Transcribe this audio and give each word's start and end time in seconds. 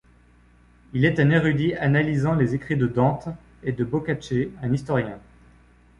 Il 0.93 1.05
est 1.05 1.19
un 1.19 1.29
érudit 1.29 1.75
analysant 1.75 2.33
les 2.33 2.55
écrits 2.55 2.75
de 2.75 2.87
Dante 2.87 3.29
et 3.61 3.71
de 3.71 3.83
Boccace, 3.83 4.33
un 4.63 4.73
historien. 4.73 5.19